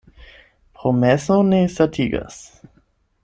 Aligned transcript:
Promeso 0.79 1.37
ne 1.51 1.61
satigas. 1.75 2.43